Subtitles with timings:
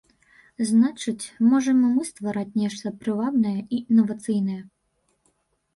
[0.69, 4.59] Значыць, можам і мы ствараць нешта прывабнае і інавацыйнае.